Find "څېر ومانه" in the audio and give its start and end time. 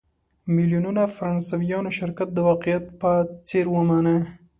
3.49-4.15